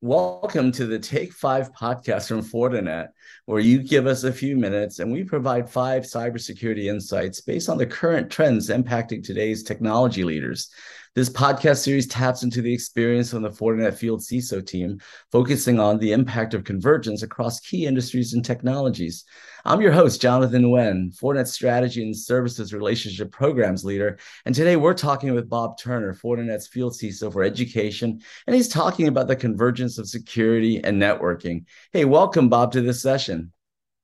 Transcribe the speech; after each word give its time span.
Welcome 0.00 0.70
to 0.72 0.86
the 0.86 1.00
Take 1.00 1.32
Five 1.32 1.72
podcast 1.72 2.28
from 2.28 2.40
Fortinet, 2.40 3.08
where 3.46 3.58
you 3.58 3.82
give 3.82 4.06
us 4.06 4.22
a 4.22 4.32
few 4.32 4.56
minutes 4.56 5.00
and 5.00 5.10
we 5.10 5.24
provide 5.24 5.68
five 5.68 6.04
cybersecurity 6.04 6.84
insights 6.84 7.40
based 7.40 7.68
on 7.68 7.78
the 7.78 7.86
current 7.86 8.30
trends 8.30 8.68
impacting 8.68 9.24
today's 9.24 9.64
technology 9.64 10.22
leaders. 10.22 10.70
This 11.14 11.30
podcast 11.30 11.78
series 11.78 12.06
taps 12.06 12.42
into 12.42 12.60
the 12.60 12.72
experience 12.72 13.32
on 13.32 13.42
the 13.42 13.48
Fortinet 13.48 13.94
Field 13.94 14.20
CISO 14.20 14.64
team, 14.64 15.00
focusing 15.32 15.80
on 15.80 15.98
the 15.98 16.12
impact 16.12 16.52
of 16.52 16.64
convergence 16.64 17.22
across 17.22 17.60
key 17.60 17.86
industries 17.86 18.34
and 18.34 18.44
technologies. 18.44 19.24
I'm 19.64 19.80
your 19.80 19.92
host, 19.92 20.20
Jonathan 20.20 20.64
Nguyen, 20.64 21.18
Fortinet 21.18 21.46
Strategy 21.46 22.02
and 22.02 22.16
Services 22.16 22.74
Relationship 22.74 23.32
Programs 23.32 23.84
Leader. 23.84 24.18
And 24.44 24.54
today 24.54 24.76
we're 24.76 24.94
talking 24.94 25.34
with 25.34 25.48
Bob 25.48 25.78
Turner, 25.78 26.14
Fortinet's 26.14 26.66
Field 26.66 26.92
CISO 26.92 27.32
for 27.32 27.42
Education, 27.42 28.20
and 28.46 28.54
he's 28.54 28.68
talking 28.68 29.08
about 29.08 29.28
the 29.28 29.36
convergence 29.36 29.98
of 29.98 30.08
security 30.08 30.82
and 30.84 31.00
networking. 31.00 31.64
Hey, 31.92 32.04
welcome, 32.04 32.48
Bob, 32.48 32.72
to 32.72 32.82
this 32.82 33.02
session. 33.02 33.52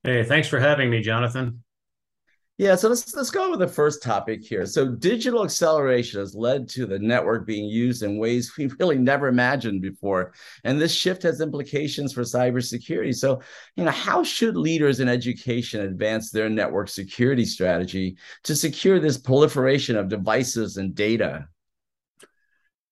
Hey, 0.03 0.25
thanks 0.25 0.49
for 0.49 0.59
having 0.59 0.91
me, 0.91 1.01
Jonathan. 1.03 1.64
Yeah, 2.57 2.77
so 2.77 2.89
let's 2.89 3.13
let's 3.17 3.33
go 3.33 3.51
with 3.51 3.59
the 3.59 3.67
first 3.67 4.01
topic 4.01 4.45
here. 4.45 4.65
So 4.65 4.89
digital 4.89 5.43
acceleration 5.43 6.21
has 6.21 6.37
led 6.37 6.69
to 6.69 6.87
the 6.87 7.01
network 7.01 7.49
being 7.49 7.65
used 7.65 8.05
in 8.05 8.17
ways 8.17 8.53
we 8.57 8.67
really 8.79 8.97
never 8.97 9.27
imagined 9.27 9.83
before. 9.83 10.35
And 10.63 10.81
this 10.81 10.95
shift 10.95 11.25
has 11.25 11.41
implications 11.41 12.13
for 12.13 12.23
cybersecurity. 12.23 13.13
So, 13.17 13.43
you 13.75 13.85
know, 13.85 13.91
how 13.91 14.23
should 14.23 14.57
leaders 14.57 15.01
in 15.01 15.09
education 15.09 15.81
advance 15.81 16.31
their 16.31 16.49
network 16.49 16.89
security 16.91 17.45
strategy 17.45 18.17
to 18.45 18.55
secure 18.55 19.01
this 19.01 19.19
proliferation 19.19 19.97
of 19.97 20.09
devices 20.09 20.77
and 20.77 20.95
data? 20.95 21.49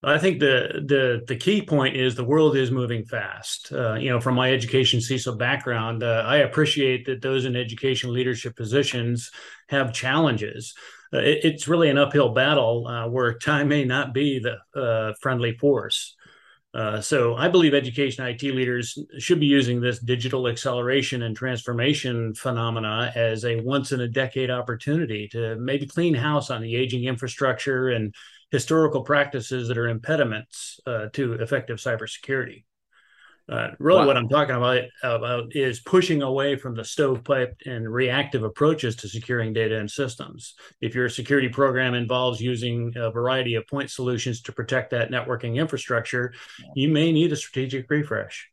I 0.05 0.19
think 0.19 0.41
the 0.41 0.83
the 0.85 1.23
the 1.29 1.37
key 1.37 1.63
point 1.63 1.97
is 1.97 2.15
the 2.15 2.25
world 2.25 2.57
is 2.57 2.73
moving 2.73 3.05
fast. 3.05 3.73
Uh, 3.73 3.95
you 3.95 4.11
know, 4.11 4.21
from 4.21 4.35
my 4.35 4.53
education 4.53 4.99
CISO 4.99 5.39
background, 5.39 6.03
uh, 6.03 6.25
I 6.27 6.39
appreciate 6.39 7.07
that 7.07 7.23
those 7.23 7.45
in 7.45 7.55
education 7.55 8.13
leadership 8.13 8.57
positions 8.57 9.31
have 9.69 9.93
challenges. 9.93 10.75
Uh, 11.15 11.19
it, 11.19 11.45
it's 11.45 11.69
really 11.69 11.89
an 11.89 11.99
uphill 11.99 12.31
battle 12.31 12.89
uh, 12.89 13.09
where 13.09 13.39
time 13.39 13.69
may 13.69 13.85
not 13.85 14.13
be 14.13 14.41
the 14.41 14.81
uh, 14.81 15.13
friendly 15.21 15.57
force. 15.57 16.17
Uh, 16.75 17.01
so 17.03 17.37
I 17.37 17.49
believe 17.49 17.75
education 17.75 18.25
IT 18.25 18.43
leaders 18.43 18.99
should 19.19 19.39
be 19.39 19.47
using 19.47 19.81
this 19.81 19.99
digital 19.99 20.49
acceleration 20.49 21.23
and 21.23 21.37
transformation 21.37 22.35
phenomena 22.35 23.13
as 23.15 23.45
a 23.45 23.61
once 23.61 23.93
in 23.93 24.01
a 24.01 24.09
decade 24.09 24.51
opportunity 24.51 25.29
to 25.29 25.55
maybe 25.57 25.87
clean 25.87 26.15
house 26.15 26.51
on 26.51 26.63
the 26.63 26.75
aging 26.75 27.05
infrastructure 27.05 27.91
and 27.91 28.15
historical 28.53 29.03
practices 29.03 29.67
that 29.67 29.79
are 29.79 29.89
impediments 29.89 30.79
uh, 30.87 31.07
to 31.15 31.33
effective 31.35 31.79
cybersecurity. 31.79 32.65
Uh, 33.49 33.71
really, 33.81 34.01
wow. 34.01 34.07
what 34.07 34.17
I'm 34.17 34.29
talking 34.29 34.55
about, 34.55 34.85
about 35.03 35.57
is 35.57 35.81
pushing 35.81 36.23
away 36.23 36.55
from 36.55 36.77
the 36.77 36.85
stovepipe 36.85 37.57
and 37.67 37.93
reactive 37.93 38.45
approaches 38.45 38.95
to 38.97 39.09
securing 39.09 39.53
data 39.53 39.79
and 39.79 39.91
systems. 39.91 40.55
If 40.81 40.95
your 40.95 41.09
security 41.09 41.49
program 41.49 41.95
involves 41.95 42.41
using 42.41 42.93
a 42.95 43.11
variety 43.11 43.57
of 43.57 43.67
point 43.67 43.91
solutions 43.91 44.43
to 44.43 44.53
protect 44.53 44.91
that 44.91 45.11
networking 45.11 45.57
infrastructure, 45.57 46.33
you 46.77 46.89
may 46.89 47.11
need 47.11 47.33
a 47.33 47.37
strategic 47.37 47.91
refresh. 47.91 48.52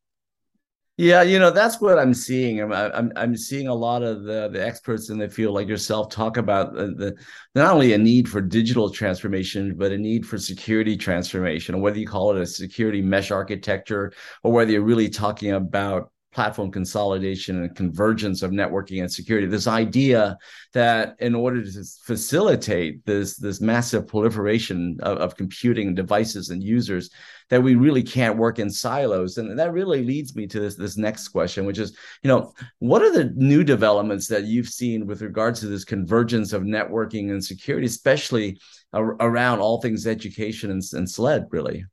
Yeah, 1.00 1.22
you 1.22 1.40
know 1.40 1.50
that's 1.50 1.80
what 1.80 1.98
I'm 1.98 2.14
seeing. 2.14 2.60
I'm 2.60 2.74
I'm, 2.74 3.14
I'm 3.16 3.38
seeing 3.38 3.70
a 3.70 3.74
lot 3.74 4.04
of 4.04 4.24
the, 4.24 4.50
the 4.50 4.62
experts 4.62 5.10
in 5.10 5.18
the 5.18 5.30
field, 5.30 5.56
like 5.56 5.70
yourself, 5.70 6.10
talk 6.12 6.36
about 6.36 6.74
the, 6.74 6.88
the 6.88 7.16
not 7.56 7.74
only 7.74 7.94
a 7.94 7.98
need 7.98 8.28
for 8.28 8.42
digital 8.42 8.90
transformation, 8.90 9.76
but 9.78 9.94
a 9.94 9.98
need 9.98 10.26
for 10.26 10.38
security 10.38 10.98
transformation. 10.98 11.80
Whether 11.80 12.00
you 12.00 12.06
call 12.06 12.36
it 12.36 12.42
a 12.42 12.46
security 12.46 13.02
mesh 13.02 13.32
architecture, 13.32 14.12
or 14.44 14.52
whether 14.52 14.72
you're 14.74 14.82
really 14.82 15.08
talking 15.08 15.54
about 15.54 16.12
platform 16.32 16.72
consolidation 16.72 17.64
and 17.64 17.76
convergence 17.76 18.42
of 18.44 18.52
networking 18.52 19.02
and 19.02 19.12
security. 19.12 19.48
This 19.48 19.68
idea 19.68 20.38
that 20.74 21.16
in 21.20 21.34
order 21.34 21.64
to 21.64 21.84
facilitate 22.04 23.04
this 23.06 23.38
this 23.38 23.62
massive 23.62 24.08
proliferation 24.08 24.98
of, 25.02 25.18
of 25.18 25.36
computing 25.36 25.96
devices 25.96 26.50
and 26.50 26.64
users 26.64 27.10
that 27.50 27.64
we 27.64 27.74
really 27.74 28.04
can't 28.04 28.38
work 28.38 28.60
in 28.60 28.70
silos. 28.70 29.38
And 29.38 29.58
that 29.58 29.74
really 29.74 30.04
leads 30.04 30.36
me 30.36 30.46
to 30.48 30.60
this 30.60 30.76
this 30.76 30.98
next 30.98 31.30
question 31.30 31.66
which 31.66 31.80
is 31.80 31.98
you 32.24 32.28
know 32.28 32.54
what 32.80 33.02
are 33.02 33.12
the 33.12 33.32
new 33.36 33.64
developments 33.64 34.28
that 34.28 34.46
you've 34.46 34.70
seen 34.70 35.08
with 35.08 35.22
regards 35.22 35.60
to 35.60 35.68
this 35.68 35.84
convergence 35.84 36.54
of 36.54 36.64
networking 36.64 37.32
and 37.32 37.44
security 37.44 37.88
especially 37.88 38.60
around 38.94 39.60
all 39.60 39.82
things 39.82 40.08
education 40.08 40.72
and, 40.72 40.84
and 40.94 41.10
sled 41.10 41.46
really 41.52 41.86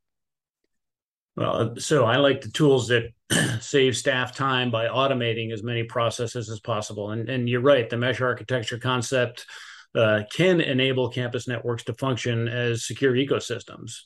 well, 1.37 1.75
so 1.77 2.05
I 2.05 2.17
like 2.17 2.41
the 2.41 2.51
tools 2.51 2.89
that 2.89 3.13
save 3.61 3.97
staff 3.97 4.35
time 4.35 4.71
by 4.71 4.87
automating 4.87 5.53
as 5.53 5.63
many 5.63 5.85
processes 5.85 6.49
as 6.49 6.61
possible. 6.61 7.11
And, 7.11 7.29
and 7.29 7.49
you're 7.49 7.61
right, 7.61 7.89
the 7.89 7.99
mesh 7.99 8.21
architecture 8.21 8.79
concept 8.79 9.47
uh, 9.95 10.23
can 10.33 10.61
enable 10.61 11.11
campus 11.11 11.47
networks 11.47 11.85
to 11.85 11.95
function 11.95 12.49
as 12.49 12.87
secure 12.87 13.13
ecosystems 13.13 14.01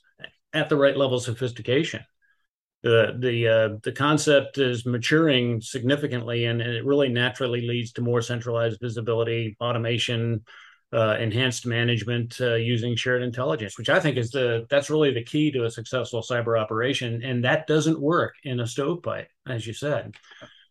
at 0.53 0.69
the 0.69 0.77
right 0.77 0.97
level 0.97 1.19
of 1.19 1.23
sophistication. 1.23 2.05
The 2.83 3.15
the 3.19 3.49
uh, 3.49 3.69
the 3.83 3.93
concept 3.93 4.57
is 4.57 4.87
maturing 4.87 5.61
significantly, 5.61 6.47
and, 6.47 6.63
and 6.63 6.73
it 6.73 6.85
really 6.85 7.11
naturally 7.11 7.61
leads 7.61 7.93
to 7.93 8.01
more 8.01 8.23
centralized 8.23 8.81
visibility, 8.81 9.57
automation, 9.61 10.45
uh, 10.93 11.17
enhanced 11.21 11.67
management 11.67 12.41
uh, 12.41 12.55
using 12.55 12.97
shared 12.97 13.23
intelligence, 13.23 13.78
which 13.78 13.89
I 13.89 14.01
think 14.01 14.17
is 14.17 14.31
the 14.31 14.67
that's 14.71 14.91
really 14.91 15.12
the 15.12 15.25
key 15.25 15.53
to 15.53 15.65
a 15.65 15.71
successful 15.71 16.21
cyber 16.21 16.59
operation, 16.59 17.23
and 17.23 17.45
that 17.45 17.67
doesn't 17.67 18.01
work 18.01 18.34
in 18.43 18.61
a 18.61 18.67
stovepipe, 18.67 19.28
as 19.47 19.67
you 19.67 19.73
said. 19.73 20.17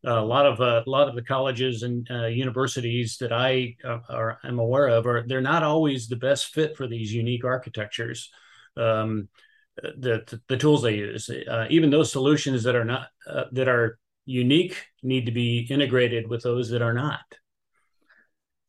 Uh, 0.06 0.22
a 0.22 0.26
lot 0.26 0.46
of 0.46 0.62
uh, 0.62 0.84
a 0.86 0.90
lot 0.90 1.10
of 1.10 1.16
the 1.16 1.22
colleges 1.22 1.84
and 1.84 2.08
uh, 2.10 2.28
universities 2.28 3.18
that 3.18 3.34
I 3.34 3.76
uh, 3.84 4.00
are 4.10 4.40
am 4.44 4.60
aware 4.60 4.88
of 4.88 5.06
are 5.06 5.26
they're 5.28 5.42
not 5.42 5.64
always 5.64 6.08
the 6.08 6.16
best 6.16 6.48
fit 6.54 6.76
for 6.78 6.88
these 6.88 7.14
unique 7.14 7.46
architectures. 7.46 8.30
Um, 8.78 9.30
the, 9.82 10.24
the, 10.28 10.42
the 10.50 10.58
tools 10.58 10.82
they 10.82 10.96
use, 10.96 11.30
even 11.70 11.90
those 11.90 12.12
solutions 12.12 12.64
that 12.64 12.76
are 12.76 12.84
not 12.84 13.08
that 13.54 13.70
are 13.70 13.98
unique, 14.26 14.76
need 15.02 15.26
to 15.28 15.32
be 15.32 15.66
integrated 15.70 16.28
with 16.28 16.44
those 16.44 16.70
that 16.72 16.82
are 16.82 16.94
not. 16.94 17.24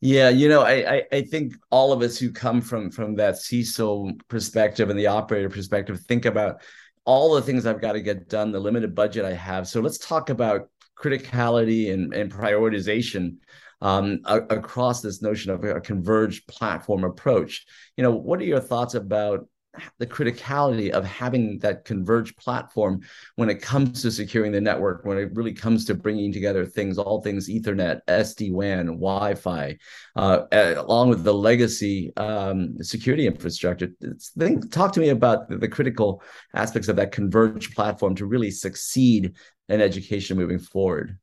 Yeah, 0.02 0.30
you 0.30 0.48
know, 0.48 0.62
I, 0.62 0.94
I, 0.94 1.02
I 1.12 1.22
think 1.22 1.54
all 1.70 1.92
of 1.92 2.00
us 2.00 2.18
who 2.18 2.32
come 2.32 2.62
from 2.62 2.90
from 2.90 3.16
that 3.16 3.34
CISO 3.34 4.18
perspective 4.28 4.88
and 4.88 4.98
the 4.98 5.08
operator 5.08 5.50
perspective 5.50 6.00
think 6.00 6.24
about 6.24 6.62
all 7.04 7.34
the 7.34 7.42
things 7.42 7.66
I've 7.66 7.82
got 7.82 7.92
to 7.92 8.00
get 8.00 8.28
done, 8.28 8.50
the 8.50 8.60
limited 8.60 8.94
budget 8.94 9.24
I 9.24 9.34
have. 9.34 9.68
So 9.68 9.80
let's 9.80 9.98
talk 9.98 10.30
about 10.30 10.70
criticality 10.98 11.92
and, 11.92 12.14
and 12.14 12.32
prioritization 12.32 13.36
um, 13.82 14.20
a, 14.24 14.38
across 14.38 15.02
this 15.02 15.20
notion 15.20 15.50
of 15.50 15.64
a 15.64 15.80
converged 15.80 16.46
platform 16.46 17.04
approach. 17.04 17.66
You 17.96 18.02
know, 18.02 18.12
what 18.12 18.40
are 18.40 18.44
your 18.44 18.60
thoughts 18.60 18.94
about 18.94 19.48
the 19.98 20.06
criticality 20.06 20.90
of 20.90 21.04
having 21.04 21.58
that 21.58 21.84
converged 21.84 22.36
platform 22.36 23.00
when 23.36 23.48
it 23.48 23.62
comes 23.62 24.02
to 24.02 24.10
securing 24.10 24.52
the 24.52 24.60
network, 24.60 25.04
when 25.04 25.18
it 25.18 25.30
really 25.34 25.52
comes 25.52 25.84
to 25.84 25.94
bringing 25.94 26.32
together 26.32 26.66
things, 26.66 26.98
all 26.98 27.22
things 27.22 27.48
Ethernet, 27.48 28.00
SD 28.08 28.52
WAN, 28.52 28.86
Wi 28.86 29.34
Fi, 29.34 29.78
uh, 30.16 30.42
along 30.52 31.08
with 31.08 31.22
the 31.22 31.34
legacy 31.34 32.12
um, 32.16 32.82
security 32.82 33.26
infrastructure. 33.26 33.90
Think, 34.38 34.72
talk 34.72 34.92
to 34.94 35.00
me 35.00 35.10
about 35.10 35.48
the, 35.48 35.58
the 35.58 35.68
critical 35.68 36.22
aspects 36.54 36.88
of 36.88 36.96
that 36.96 37.12
converged 37.12 37.74
platform 37.74 38.14
to 38.16 38.26
really 38.26 38.50
succeed 38.50 39.34
in 39.68 39.80
education 39.80 40.36
moving 40.36 40.58
forward. 40.58 41.16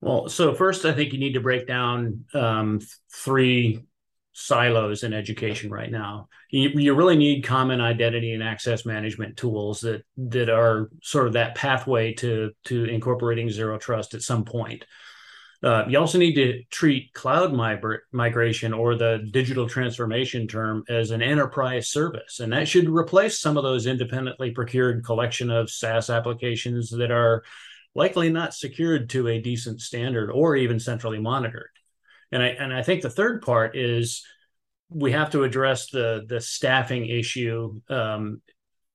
Well, 0.00 0.28
so 0.28 0.52
first, 0.52 0.84
I 0.84 0.92
think 0.92 1.12
you 1.12 1.20
need 1.20 1.34
to 1.34 1.40
break 1.40 1.68
down 1.68 2.24
um, 2.34 2.80
three 3.12 3.84
silos 4.32 5.02
in 5.02 5.12
education 5.12 5.70
right 5.70 5.90
now. 5.90 6.28
You, 6.50 6.70
you, 6.70 6.94
really 6.94 7.16
need 7.16 7.44
common 7.44 7.80
identity 7.80 8.32
and 8.32 8.42
access 8.42 8.86
management 8.86 9.36
tools 9.36 9.80
that 9.82 10.04
that 10.16 10.48
are 10.48 10.90
sort 11.02 11.26
of 11.26 11.34
that 11.34 11.54
pathway 11.54 12.14
to 12.14 12.52
to 12.64 12.84
incorporating 12.84 13.50
zero 13.50 13.78
trust 13.78 14.14
at 14.14 14.22
some 14.22 14.44
point. 14.44 14.84
Uh, 15.62 15.84
you 15.88 15.96
also 15.96 16.18
need 16.18 16.34
to 16.34 16.64
treat 16.70 17.12
cloud 17.12 17.52
migration 18.12 18.72
or 18.72 18.96
the 18.96 19.28
digital 19.30 19.68
transformation 19.68 20.48
term 20.48 20.82
as 20.88 21.12
an 21.12 21.22
enterprise 21.22 21.88
service, 21.88 22.40
and 22.40 22.52
that 22.52 22.66
should 22.66 22.88
replace 22.88 23.38
some 23.38 23.56
of 23.56 23.62
those 23.62 23.86
independently 23.86 24.50
procured 24.50 25.04
collection 25.04 25.50
of 25.50 25.70
SaaS 25.70 26.10
applications 26.10 26.90
that 26.90 27.12
are 27.12 27.44
likely 27.94 28.28
not 28.28 28.54
secured 28.54 29.10
to 29.10 29.28
a 29.28 29.40
decent 29.40 29.80
standard 29.80 30.30
or 30.30 30.56
even 30.56 30.80
centrally 30.80 31.20
monitored. 31.20 31.70
And 32.32 32.42
I 32.42 32.48
and 32.48 32.72
I 32.72 32.82
think 32.82 33.02
the 33.02 33.10
third 33.10 33.42
part 33.42 33.76
is 33.76 34.24
we 34.88 35.12
have 35.12 35.30
to 35.30 35.44
address 35.44 35.90
the 35.90 36.24
the 36.28 36.40
staffing 36.40 37.06
issue. 37.06 37.80
Um, 37.88 38.40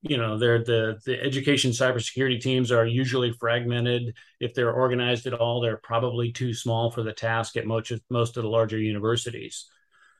you 0.01 0.17
know, 0.17 0.37
they're 0.37 0.63
the 0.63 0.99
the 1.05 1.21
education 1.21 1.71
cybersecurity 1.71 2.41
teams 2.41 2.71
are 2.71 2.85
usually 2.85 3.31
fragmented. 3.31 4.15
If 4.39 4.53
they're 4.53 4.73
organized 4.73 5.27
at 5.27 5.33
all, 5.33 5.61
they're 5.61 5.77
probably 5.77 6.31
too 6.31 6.53
small 6.53 6.91
for 6.91 7.03
the 7.03 7.13
task 7.13 7.57
at 7.57 7.65
most 7.65 7.91
most 8.09 8.37
of 8.37 8.43
the 8.43 8.49
larger 8.49 8.77
universities. 8.77 9.69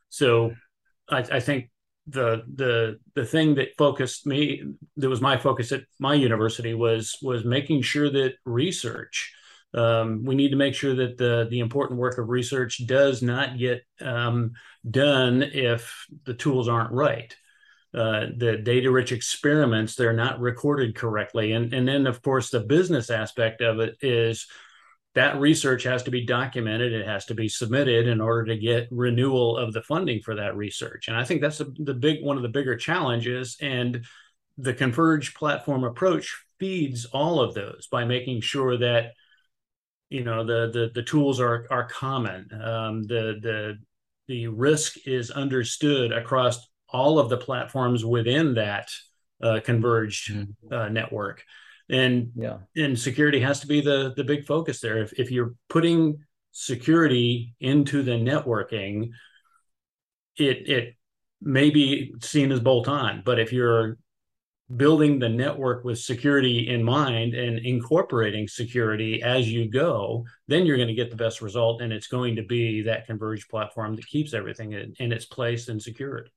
So, 0.10 0.54
I, 1.10 1.20
I 1.20 1.40
think 1.40 1.70
the 2.08 2.44
the 2.56 3.00
the 3.16 3.26
thing 3.26 3.56
that 3.56 3.70
focused 3.78 4.26
me 4.26 4.64
that 4.96 5.10
was 5.10 5.22
my 5.22 5.38
focus 5.38 5.72
at 5.72 5.84
my 6.00 6.14
university 6.14 6.74
was 6.74 7.18
was 7.22 7.44
making 7.44 7.82
sure 7.82 8.10
that 8.10 8.36
research 8.46 9.34
um, 9.74 10.24
we 10.24 10.36
need 10.36 10.50
to 10.50 10.56
make 10.56 10.74
sure 10.74 10.96
that 10.96 11.18
the 11.18 11.48
the 11.50 11.60
important 11.60 12.00
work 12.00 12.18
of 12.18 12.30
research 12.30 12.86
does 12.86 13.22
not 13.22 13.58
get 13.58 13.84
um, 14.02 14.54
done 14.90 15.44
if 15.44 16.06
the 16.26 16.34
tools 16.34 16.68
aren't 16.68 16.92
right. 16.92 17.36
Uh, 17.94 18.28
the 18.38 18.58
data 18.58 18.92
rich 18.92 19.12
experiments 19.12 19.96
they're 19.96 20.14
not 20.14 20.40
recorded 20.40 20.96
correctly, 20.96 21.52
and 21.54 21.74
and 21.74 21.88
then 21.88 22.08
of 22.08 22.22
course 22.22 22.50
the 22.50 22.60
business 22.60 23.10
aspect 23.10 23.62
of 23.62 23.80
it 23.80 23.98
is 24.02 24.48
that 25.16 25.40
research 25.40 25.82
has 25.82 26.04
to 26.04 26.12
be 26.12 26.24
documented 26.24 26.94
it 26.94 27.08
has 27.08 27.26
to 27.26 27.34
be 27.34 27.50
submitted 27.50 28.08
in 28.08 28.22
order 28.22 28.46
to 28.46 28.56
get 28.56 28.88
renewal 28.92 29.58
of 29.58 29.74
the 29.74 29.82
funding 29.82 30.22
for 30.22 30.36
that 30.36 30.56
research. 30.56 31.08
And 31.08 31.18
i 31.18 31.24
think 31.24 31.42
that's 31.42 31.58
the, 31.58 31.74
the 31.80 31.96
big 31.96 32.24
one 32.24 32.38
of 32.38 32.44
the 32.44 32.50
bigger 32.50 32.76
challenges. 32.76 33.58
And 33.60 34.06
the 34.60 34.74
converge 34.74 35.34
platform 35.34 35.84
approach 35.84 36.44
feeds 36.60 37.06
all 37.06 37.40
of 37.40 37.54
those 37.54 37.88
by 37.92 38.06
making 38.06 38.42
sure 38.42 38.78
that 38.78 39.14
you 40.10 40.24
know 40.24 40.44
the 40.44 40.72
the, 40.72 40.92
the 40.94 41.04
tools 41.04 41.40
are 41.40 41.68
are 41.70 41.86
common. 41.86 42.50
Um, 42.54 43.04
the 43.04 43.40
the 43.42 43.78
the 44.28 44.48
risk 44.48 45.08
is 45.08 45.32
understood 45.32 46.12
across 46.12 46.68
all 46.90 47.20
of 47.20 47.30
the 47.30 47.38
platforms 47.38 48.06
within 48.06 48.56
that 48.56 48.90
uh, 49.42 49.60
converged 49.64 50.32
mm-hmm. 50.32 50.74
uh, 50.74 50.90
network. 50.90 51.44
And 51.90 52.32
yeah. 52.36 52.58
and 52.76 53.00
security 53.00 53.40
has 53.40 53.62
to 53.62 53.68
be 53.68 53.82
the 53.82 54.14
the 54.16 54.24
big 54.24 54.46
focus 54.46 54.82
there. 54.82 54.98
If, 54.98 55.14
if 55.14 55.32
you're 55.32 55.54
putting 55.70 56.20
security 56.58 57.54
into 57.60 58.02
the 58.02 58.14
networking 58.14 59.12
it 60.38 60.68
it 60.68 60.96
may 61.40 61.70
be 61.70 62.16
seen 62.20 62.52
as 62.52 62.60
bolt 62.60 62.88
on 62.88 63.22
but 63.24 63.38
if 63.38 63.54
you're 63.54 63.96
building 64.76 65.18
the 65.18 65.30
network 65.30 65.86
with 65.86 65.98
security 65.98 66.68
in 66.68 66.84
mind 66.84 67.34
and 67.34 67.60
incorporating 67.60 68.48
security 68.48 69.24
as 69.24 69.50
you 69.50 69.70
go 69.70 70.26
then 70.48 70.66
you're 70.66 70.76
going 70.76 70.90
to 70.90 70.94
get 70.94 71.10
the 71.10 71.16
best 71.16 71.42
result 71.42 71.82
and 71.82 71.94
it's 71.94 72.08
going 72.08 72.36
to 72.36 72.44
be 72.44 72.82
that 72.82 73.06
converged 73.06 73.50
platform 73.50 73.96
that 73.96 74.06
keeps 74.08 74.34
everything 74.34 74.74
in, 74.74 74.94
in 75.00 75.12
its 75.14 75.26
place 75.26 75.70
and 75.70 75.82
secured 75.82 76.30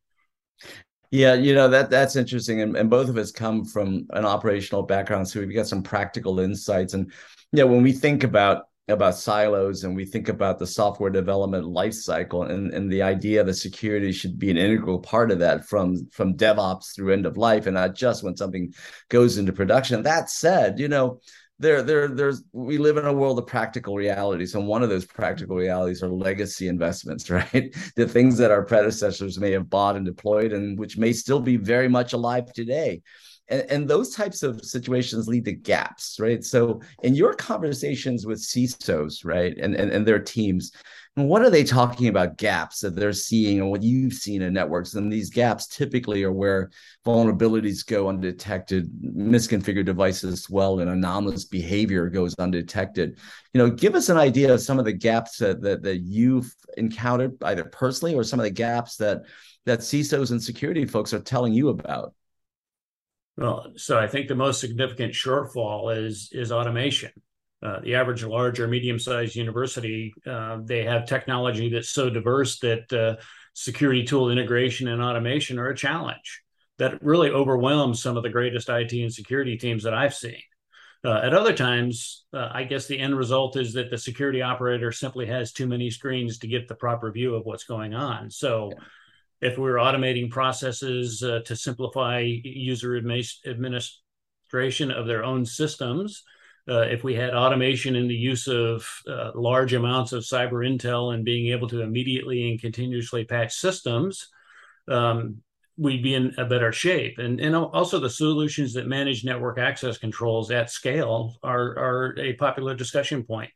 yeah, 1.12 1.34
you 1.34 1.54
know 1.54 1.66
that 1.68 1.90
that's 1.90 2.14
interesting, 2.14 2.60
and, 2.60 2.76
and 2.76 2.88
both 2.88 3.08
of 3.08 3.16
us 3.16 3.32
come 3.32 3.64
from 3.64 4.06
an 4.10 4.24
operational 4.24 4.84
background, 4.84 5.28
so 5.28 5.40
we've 5.40 5.52
got 5.52 5.66
some 5.66 5.82
practical 5.82 6.38
insights. 6.38 6.94
And 6.94 7.10
yeah, 7.52 7.64
you 7.64 7.68
know, 7.68 7.74
when 7.74 7.82
we 7.82 7.92
think 7.92 8.22
about 8.22 8.68
about 8.88 9.14
silos 9.14 9.84
and 9.84 9.94
we 9.94 10.04
think 10.04 10.28
about 10.28 10.58
the 10.58 10.66
software 10.66 11.10
development 11.10 11.64
life 11.64 11.94
cycle 11.94 12.42
and, 12.44 12.72
and 12.72 12.90
the 12.90 13.02
idea 13.02 13.44
that 13.44 13.54
security 13.54 14.10
should 14.10 14.38
be 14.38 14.50
an 14.50 14.56
integral 14.56 14.98
part 14.98 15.30
of 15.30 15.38
that 15.38 15.64
from 15.64 16.08
from 16.10 16.36
DevOps 16.36 16.94
through 16.94 17.12
end 17.12 17.26
of 17.26 17.36
life 17.36 17.66
and 17.66 17.74
not 17.74 17.94
just 17.94 18.24
when 18.24 18.36
something 18.36 18.72
goes 19.08 19.38
into 19.38 19.52
production. 19.52 20.02
That 20.02 20.28
said, 20.28 20.80
you 20.80 20.88
know, 20.88 21.20
there 21.60 21.82
there 21.82 22.08
there's 22.08 22.42
we 22.52 22.78
live 22.78 22.96
in 22.96 23.04
a 23.04 23.12
world 23.12 23.38
of 23.38 23.46
practical 23.46 23.94
realities 23.94 24.54
and 24.54 24.66
one 24.66 24.82
of 24.82 24.88
those 24.88 25.04
practical 25.04 25.56
realities 25.56 26.02
are 26.02 26.08
legacy 26.08 26.68
investments 26.68 27.28
right? 27.30 27.76
The 27.96 28.08
things 28.08 28.38
that 28.38 28.50
our 28.50 28.64
predecessors 28.64 29.38
may 29.38 29.52
have 29.52 29.68
bought 29.68 29.96
and 29.96 30.06
deployed 30.06 30.52
and 30.52 30.78
which 30.78 30.96
may 30.96 31.12
still 31.12 31.40
be 31.40 31.56
very 31.56 31.88
much 31.88 32.14
alive 32.14 32.52
today. 32.52 33.02
And, 33.48 33.62
and 33.68 33.88
those 33.88 34.14
types 34.14 34.42
of 34.42 34.64
situations 34.64 35.28
lead 35.28 35.44
to 35.44 35.52
gaps 35.52 36.18
right? 36.18 36.42
So 36.42 36.80
in 37.02 37.14
your 37.14 37.34
conversations 37.34 38.26
with 38.26 38.40
cisos 38.40 39.24
right 39.24 39.56
and 39.58 39.74
and, 39.74 39.92
and 39.92 40.06
their 40.06 40.18
teams 40.18 40.72
what 41.16 41.42
are 41.42 41.50
they 41.50 41.64
talking 41.64 42.06
about 42.06 42.38
gaps 42.38 42.80
that 42.80 42.94
they're 42.94 43.12
seeing 43.12 43.60
and 43.60 43.68
what 43.68 43.82
you've 43.82 44.12
seen 44.12 44.42
in 44.42 44.52
networks? 44.52 44.94
And 44.94 45.12
these 45.12 45.28
gaps 45.28 45.66
typically 45.66 46.22
are 46.22 46.32
where 46.32 46.70
vulnerabilities 47.04 47.84
go 47.84 48.08
undetected 48.08 48.88
misconfigured 49.02 49.86
devices 49.86 50.48
well 50.48 50.78
and 50.78 50.88
anomalous 50.88 51.44
behavior 51.44 52.08
goes 52.08 52.34
undetected. 52.36 53.18
You 53.52 53.58
know 53.58 53.70
give 53.70 53.96
us 53.96 54.08
an 54.08 54.18
idea 54.18 54.54
of 54.54 54.60
some 54.60 54.78
of 54.78 54.84
the 54.84 54.92
gaps 54.92 55.38
that 55.38 55.60
that, 55.62 55.82
that 55.82 55.98
you've 55.98 56.54
encountered 56.76 57.36
either 57.42 57.64
personally 57.64 58.14
or 58.14 58.22
some 58.22 58.38
of 58.38 58.44
the 58.44 58.50
gaps 58.50 58.96
that 58.96 59.22
that 59.66 59.80
cisos 59.80 60.30
and 60.30 60.42
security 60.42 60.86
folks 60.86 61.12
are 61.12 61.20
telling 61.20 61.52
you 61.52 61.68
about. 61.70 62.14
Well, 63.36 63.72
so 63.76 63.98
I 63.98 64.06
think 64.06 64.28
the 64.28 64.34
most 64.34 64.60
significant 64.60 65.12
shortfall 65.12 65.96
is 65.96 66.28
is 66.32 66.52
automation. 66.52 67.10
Uh, 67.62 67.80
the 67.80 67.94
average 67.94 68.24
large 68.24 68.58
or 68.58 68.66
medium 68.66 68.98
sized 68.98 69.36
university, 69.36 70.14
uh, 70.26 70.58
they 70.64 70.82
have 70.84 71.06
technology 71.06 71.68
that's 71.68 71.90
so 71.90 72.08
diverse 72.08 72.58
that 72.60 72.90
uh, 72.92 73.16
security 73.52 74.02
tool 74.02 74.30
integration 74.30 74.88
and 74.88 75.02
automation 75.02 75.58
are 75.58 75.68
a 75.68 75.76
challenge 75.76 76.42
that 76.78 77.02
really 77.02 77.28
overwhelms 77.28 78.02
some 78.02 78.16
of 78.16 78.22
the 78.22 78.30
greatest 78.30 78.70
IT 78.70 78.92
and 78.92 79.12
security 79.12 79.58
teams 79.58 79.82
that 79.82 79.92
I've 79.92 80.14
seen. 80.14 80.40
Uh, 81.04 81.20
at 81.22 81.34
other 81.34 81.52
times, 81.52 82.24
uh, 82.32 82.48
I 82.52 82.64
guess 82.64 82.86
the 82.86 82.98
end 82.98 83.16
result 83.16 83.56
is 83.56 83.74
that 83.74 83.90
the 83.90 83.98
security 83.98 84.40
operator 84.42 84.90
simply 84.92 85.26
has 85.26 85.52
too 85.52 85.66
many 85.66 85.90
screens 85.90 86.38
to 86.38 86.46
get 86.46 86.68
the 86.68 86.74
proper 86.74 87.10
view 87.12 87.34
of 87.34 87.44
what's 87.44 87.64
going 87.64 87.94
on. 87.94 88.30
So, 88.30 88.72
if 89.40 89.56
we're 89.56 89.76
automating 89.76 90.30
processes 90.30 91.22
uh, 91.22 91.40
to 91.46 91.56
simplify 91.56 92.20
user 92.20 92.96
administration 92.96 94.90
of 94.90 95.06
their 95.06 95.24
own 95.24 95.46
systems, 95.46 96.22
uh, 96.70 96.82
if 96.82 97.02
we 97.02 97.14
had 97.14 97.34
automation 97.34 97.96
in 97.96 98.06
the 98.06 98.14
use 98.14 98.46
of 98.46 98.86
uh, 99.08 99.32
large 99.34 99.72
amounts 99.72 100.12
of 100.12 100.22
cyber 100.22 100.64
intel 100.66 101.12
and 101.12 101.24
being 101.24 101.52
able 101.52 101.68
to 101.68 101.82
immediately 101.82 102.48
and 102.48 102.60
continuously 102.60 103.24
patch 103.24 103.54
systems, 103.54 104.28
um, 104.88 105.38
we'd 105.76 106.02
be 106.02 106.14
in 106.14 106.32
a 106.38 106.44
better 106.44 106.72
shape. 106.72 107.18
And, 107.18 107.40
and 107.40 107.56
also 107.56 107.98
the 107.98 108.10
solutions 108.10 108.74
that 108.74 108.86
manage 108.86 109.24
network 109.24 109.58
access 109.58 109.98
controls 109.98 110.50
at 110.50 110.70
scale 110.70 111.36
are, 111.42 111.78
are 111.78 112.14
a 112.18 112.34
popular 112.34 112.74
discussion 112.74 113.24
point. 113.24 113.50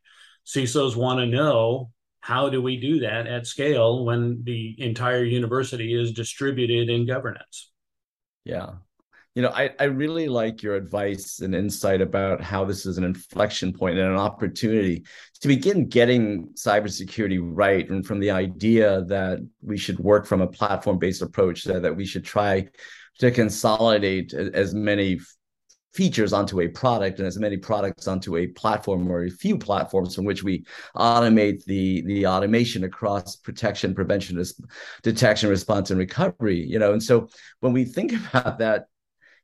CISOs 0.45 0.95
want 0.95 1.19
to 1.19 1.25
know 1.25 1.91
how 2.19 2.49
do 2.49 2.61
we 2.61 2.77
do 2.77 2.99
that 3.01 3.27
at 3.27 3.45
scale 3.45 4.03
when 4.03 4.41
the 4.43 4.75
entire 4.79 5.23
university 5.23 5.93
is 5.93 6.11
distributed 6.11 6.89
in 6.89 7.05
governance? 7.05 7.71
Yeah. 8.43 8.71
You 9.35 9.41
know, 9.41 9.51
I, 9.53 9.71
I 9.81 9.83
really 9.83 10.29
like 10.29 10.63
your 10.63 10.75
advice 10.75 11.41
and 11.41 11.53
insight 11.53 11.99
about 11.99 12.41
how 12.41 12.63
this 12.63 12.85
is 12.85 12.97
an 12.97 13.03
inflection 13.03 13.73
point 13.73 13.97
and 13.97 14.09
an 14.09 14.15
opportunity 14.15 15.03
to 15.41 15.47
begin 15.49 15.89
getting 15.89 16.47
cybersecurity 16.53 17.39
right. 17.41 17.87
And 17.89 18.07
from 18.07 18.21
the 18.21 18.31
idea 18.31 19.03
that 19.09 19.39
we 19.61 19.77
should 19.77 19.99
work 19.99 20.25
from 20.25 20.39
a 20.39 20.47
platform 20.47 20.99
based 20.99 21.21
approach, 21.21 21.65
that, 21.65 21.81
that 21.81 21.97
we 21.97 22.05
should 22.05 22.23
try 22.23 22.69
to 23.19 23.29
consolidate 23.29 24.33
as 24.33 24.73
many 24.73 25.19
features 25.93 26.33
onto 26.33 26.59
a 26.61 26.67
product 26.67 27.19
and 27.19 27.27
as 27.27 27.37
many 27.37 27.55
products 27.55 28.07
onto 28.07 28.35
a 28.35 28.47
platform 28.47 29.09
or 29.09 29.23
a 29.23 29.29
few 29.29 29.57
platforms 29.57 30.13
from 30.13 30.25
which 30.25 30.43
we 30.43 30.65
automate 30.97 31.63
the 31.63 32.01
the 32.01 32.27
automation 32.27 32.83
across 32.83 33.37
protection 33.37 33.95
prevention 33.95 34.43
detection 35.03 35.49
response 35.49 35.91
and 35.91 35.99
recovery 35.99 36.59
you 36.59 36.77
know 36.77 36.91
and 36.91 37.01
so 37.01 37.29
when 37.61 37.71
we 37.71 37.85
think 37.85 38.11
about 38.33 38.59
that 38.59 38.87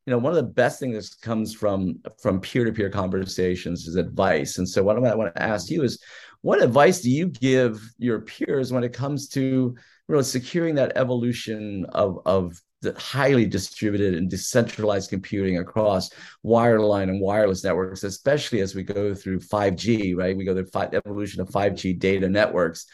you 0.06 0.12
know 0.12 0.18
one 0.18 0.32
of 0.32 0.38
the 0.38 0.52
best 0.54 0.80
things 0.80 1.10
that 1.10 1.22
comes 1.22 1.54
from 1.54 2.00
from 2.22 2.40
peer-to-peer 2.40 2.90
conversations 2.90 3.88
is 3.88 3.96
advice 3.96 4.58
and 4.58 4.68
so 4.68 4.84
what 4.84 4.98
i 4.98 5.16
want 5.16 5.34
to 5.36 5.42
ask 5.42 5.70
you 5.70 5.84
is 5.84 6.02
what 6.42 6.62
advice 6.62 7.02
do 7.02 7.12
you 7.12 7.28
give 7.28 7.80
your 7.98 8.22
peers 8.22 8.74
when 8.74 8.84
it 8.84 8.94
comes 8.94 9.28
to 9.28 9.76
really 10.08 10.24
securing 10.24 10.76
that 10.76 10.94
evolution 10.96 11.86
of 11.94 12.20
of 12.26 12.60
the 12.82 13.00
highly 13.00 13.46
distributed 13.46 14.16
and 14.16 14.30
decentralized 14.30 15.10
computing 15.10 15.60
across 15.60 16.10
wireline 16.44 17.10
and 17.10 17.22
wireless 17.22 17.64
networks, 17.64 18.04
especially 18.04 18.60
as 18.60 18.74
we 18.74 18.82
go 18.82 19.14
through 19.14 19.40
5G, 19.40 20.16
right? 20.18 20.36
We 20.36 20.46
go 20.46 20.54
through 20.56 20.64
the 20.64 21.02
evolution 21.06 21.42
of 21.42 21.50
5G 21.50 22.00
data 22.00 22.28
networks 22.28 22.88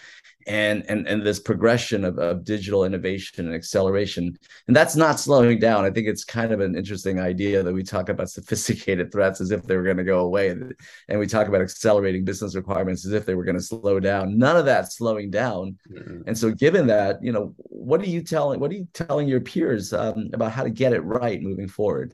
and 0.48 0.84
and 0.90 1.08
and 1.08 1.24
this 1.24 1.40
progression 1.40 2.04
of, 2.04 2.18
of 2.18 2.44
digital 2.44 2.84
innovation 2.84 3.46
and 3.46 3.56
acceleration. 3.56 4.38
And 4.68 4.76
that's 4.76 4.96
not 4.96 5.20
slowing 5.20 5.60
down. 5.60 5.86
I 5.86 5.92
think 5.92 6.08
it's 6.08 6.24
kind 6.24 6.52
of 6.52 6.60
an 6.60 6.76
interesting 6.76 7.20
idea 7.20 7.64
that 7.64 7.74
we 7.74 7.84
talk 7.84 8.10
about 8.10 8.30
sophisticated 8.30 9.12
threats 9.12 9.42
as 9.42 9.52
if 9.52 9.64
they 9.64 9.76
were 9.76 9.84
going 9.84 9.98
to 9.98 10.04
go 10.04 10.20
away 10.20 10.50
and 10.50 11.20
we 11.20 11.28
talk 11.28 11.48
about 11.48 11.62
accelerating 11.62 12.24
business 12.24 12.56
requirements 12.56 13.06
as 13.06 13.14
if 13.14 13.26
they 13.26 13.36
were 13.36 13.44
going 13.44 13.58
to 13.58 13.64
slow 13.64 14.00
down. 14.00 14.38
None 14.38 14.58
of 14.58 14.66
that 14.66 14.92
slowing 14.92 15.30
down. 15.30 15.78
Mm-hmm. 15.92 16.22
and 16.28 16.38
so 16.38 16.52
given 16.52 16.88
that 16.88 17.24
you 17.24 17.32
know 17.32 17.54
what 17.58 18.02
are 18.02 18.10
you 18.10 18.22
telling 18.22 18.60
what 18.60 18.72
are 18.72 18.76
you 18.76 18.88
telling 18.94 19.28
your 19.28 19.42
peers 19.42 19.94
um, 19.94 20.30
about 20.34 20.52
how 20.52 20.64
to 20.64 20.70
get 20.70 20.94
it 20.94 21.02
right 21.02 21.42
moving 21.42 21.68
forward 21.68 22.14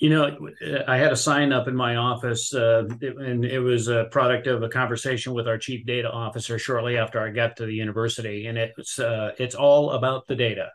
you 0.00 0.08
know, 0.08 0.34
I 0.88 0.96
had 0.96 1.12
a 1.12 1.16
sign 1.16 1.52
up 1.52 1.68
in 1.68 1.76
my 1.76 1.96
office, 1.96 2.54
uh, 2.54 2.84
and 3.02 3.44
it 3.44 3.60
was 3.60 3.88
a 3.88 4.06
product 4.10 4.46
of 4.46 4.62
a 4.62 4.68
conversation 4.68 5.34
with 5.34 5.46
our 5.46 5.58
chief 5.58 5.84
data 5.84 6.10
officer 6.10 6.58
shortly 6.58 6.96
after 6.96 7.20
I 7.20 7.28
got 7.28 7.58
to 7.58 7.66
the 7.66 7.74
university, 7.74 8.46
and 8.46 8.56
it's 8.56 8.98
uh, 8.98 9.32
it's 9.38 9.54
all 9.54 9.90
about 9.90 10.26
the 10.26 10.36
data, 10.36 10.70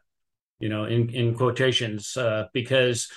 you 0.60 0.70
know, 0.70 0.86
in 0.86 1.10
in 1.10 1.36
quotations, 1.36 2.16
uh, 2.16 2.46
because 2.54 3.10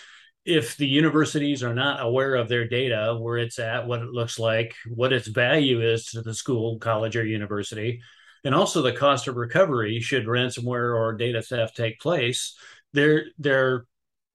if 0.47 0.79
the 0.79 0.87
universities 0.87 1.63
are 1.63 1.75
not 1.75 2.03
aware 2.03 2.37
of 2.37 2.49
their 2.49 2.67
data, 2.67 3.15
where 3.21 3.37
it's 3.37 3.59
at, 3.59 3.87
what 3.87 4.01
it 4.01 4.09
looks 4.09 4.39
like, 4.39 4.75
what 4.89 5.13
its 5.13 5.29
value 5.29 5.83
is 5.83 6.07
to 6.07 6.23
the 6.23 6.33
school, 6.33 6.79
college, 6.79 7.17
or 7.17 7.27
university, 7.27 8.01
and 8.45 8.55
also 8.55 8.81
the 8.81 8.93
cost 8.93 9.29
of 9.29 9.37
recovery 9.37 10.01
should 10.01 10.25
ransomware 10.25 10.97
or 10.97 11.13
data 11.13 11.43
theft 11.43 11.77
take 11.77 12.01
place. 12.01 12.57
They're 12.95 13.27
they're 13.39 13.85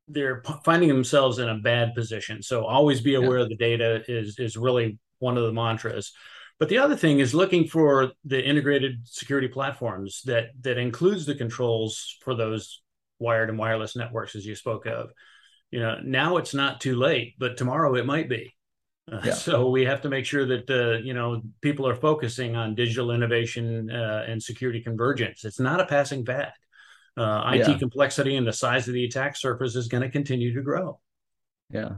they're 0.07 0.43
finding 0.65 0.89
themselves 0.89 1.39
in 1.39 1.49
a 1.49 1.57
bad 1.57 1.95
position. 1.95 2.41
So 2.41 2.65
always 2.65 3.01
be 3.01 3.15
aware 3.15 3.37
yeah. 3.37 3.43
of 3.43 3.49
the 3.49 3.55
data 3.55 4.03
is 4.07 4.37
is 4.39 4.57
really 4.57 4.97
one 5.19 5.37
of 5.37 5.43
the 5.43 5.53
mantras. 5.53 6.11
But 6.59 6.69
the 6.69 6.77
other 6.77 6.95
thing 6.95 7.19
is 7.19 7.33
looking 7.33 7.67
for 7.67 8.11
the 8.25 8.43
integrated 8.43 9.07
security 9.07 9.47
platforms 9.47 10.21
that 10.25 10.49
that 10.61 10.77
includes 10.77 11.25
the 11.25 11.35
controls 11.35 12.17
for 12.21 12.35
those 12.35 12.81
wired 13.19 13.49
and 13.49 13.57
wireless 13.57 13.95
networks 13.95 14.35
as 14.35 14.45
you 14.45 14.55
spoke 14.55 14.85
of. 14.85 15.09
You 15.71 15.79
know, 15.79 15.99
now 16.03 16.37
it's 16.37 16.53
not 16.53 16.81
too 16.81 16.95
late, 16.95 17.33
but 17.39 17.57
tomorrow 17.57 17.95
it 17.95 18.05
might 18.05 18.29
be. 18.29 18.55
Uh, 19.11 19.21
yeah. 19.25 19.33
So 19.33 19.69
we 19.69 19.85
have 19.85 20.01
to 20.01 20.09
make 20.09 20.25
sure 20.25 20.45
that 20.45 20.69
uh, 20.69 20.99
you 21.03 21.13
know 21.13 21.41
people 21.61 21.87
are 21.87 21.95
focusing 21.95 22.55
on 22.55 22.75
digital 22.75 23.11
innovation 23.11 23.89
uh, 23.89 24.25
and 24.27 24.41
security 24.41 24.81
convergence. 24.81 25.45
It's 25.45 25.59
not 25.59 25.81
a 25.81 25.85
passing 25.85 26.25
fad. 26.25 26.53
Uh, 27.15 27.51
IT 27.53 27.67
yeah. 27.67 27.77
complexity 27.77 28.37
and 28.37 28.47
the 28.47 28.53
size 28.53 28.87
of 28.87 28.93
the 28.95 29.05
attack 29.05 29.35
surface 29.35 29.75
is 29.75 29.87
going 29.87 30.01
to 30.01 30.09
continue 30.09 30.53
to 30.53 30.61
grow. 30.61 30.99
Yeah, 31.69 31.91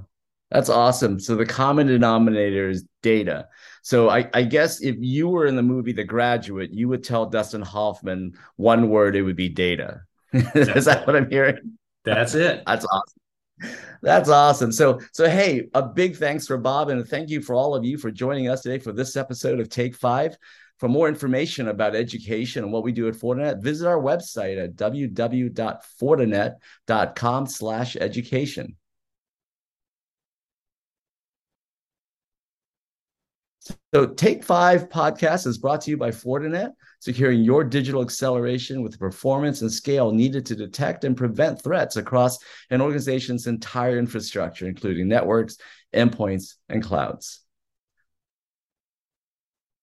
that's 0.51 0.69
awesome. 0.69 1.19
So 1.19 1.36
the 1.36 1.45
common 1.45 1.88
denominator 1.88 2.69
is 2.69 2.86
data. 3.01 3.48
So 3.81 4.10
I, 4.10 4.29
I, 4.34 4.43
guess 4.43 4.81
if 4.81 4.95
you 5.00 5.27
were 5.29 5.45
in 5.45 5.55
the 5.55 5.63
movie 5.63 5.93
The 5.93 6.03
Graduate, 6.03 6.74
you 6.74 6.88
would 6.89 7.03
tell 7.03 7.25
Dustin 7.25 7.62
Hoffman 7.62 8.34
one 8.57 8.89
word, 8.89 9.15
it 9.15 9.22
would 9.22 9.36
be 9.36 9.50
data. 9.50 10.01
is 10.34 10.86
that 10.86 11.07
what 11.07 11.15
I'm 11.15 11.29
hearing? 11.29 11.77
That's 12.03 12.36
it. 12.36 12.63
That's 12.67 12.86
awesome. 12.86 13.79
That's 14.01 14.29
awesome. 14.29 14.72
So, 14.72 15.00
so 15.13 15.29
hey, 15.29 15.69
a 15.74 15.81
big 15.81 16.17
thanks 16.17 16.45
for 16.45 16.57
Bob, 16.57 16.89
and 16.89 17.07
thank 17.07 17.29
you 17.29 17.41
for 17.41 17.55
all 17.55 17.74
of 17.74 17.86
you 17.86 17.98
for 17.98 18.12
joining 18.12 18.50
us 18.50 18.62
today 18.62 18.79
for 18.79 18.91
this 18.91 19.15
episode 19.15 19.60
of 19.60 19.69
Take 19.69 19.95
Five. 19.95 20.38
For 20.79 20.89
more 20.89 21.08
information 21.08 21.70
about 21.70 21.96
education 21.96 22.63
and 22.63 22.74
what 22.74 22.84
we 22.84 22.91
do 22.91 23.08
at 23.08 23.13
Fortinet, 23.13 23.62
visit 23.62 23.88
our 23.88 24.00
website 24.00 24.62
at 24.62 24.75
www.fortinet.com 24.75 27.48
slash 27.48 27.96
education. 27.96 28.75
So, 33.94 34.08
Take 34.08 34.44
Five 34.44 34.89
podcast 34.89 35.48
is 35.48 35.58
brought 35.58 35.79
to 35.82 35.89
you 35.89 35.98
by 35.98 36.12
Fortinet, 36.12 36.72
securing 37.00 37.44
your 37.44 37.63
digital 37.63 38.01
acceleration 38.01 38.84
with 38.84 38.91
the 38.91 38.98
performance 38.98 39.62
and 39.62 39.72
scale 39.72 40.12
needed 40.12 40.46
to 40.48 40.55
detect 40.55 41.05
and 41.05 41.15
prevent 41.15 41.63
threats 41.63 41.96
across 41.96 42.38
an 42.70 42.82
organization's 42.82 43.48
entire 43.48 43.98
infrastructure, 43.98 44.67
including 44.67 45.08
networks, 45.08 45.58
endpoints, 45.94 46.55
and 46.67 46.84
clouds. 46.84 47.45